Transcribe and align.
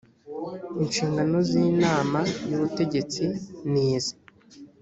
inshingano 0.83 1.37
z 1.49 1.51
inama 1.67 2.19
y 2.49 2.51
ubutegetsi 2.57 3.23
ni 3.71 3.81
izi 3.93 4.15